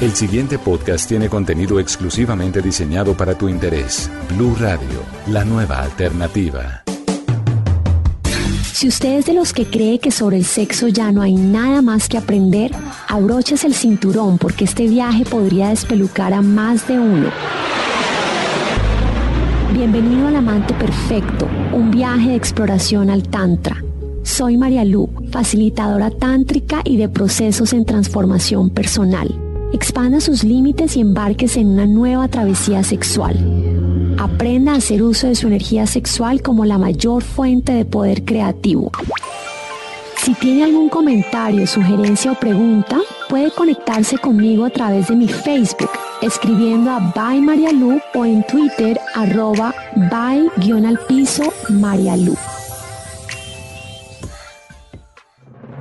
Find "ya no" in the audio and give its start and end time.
10.86-11.20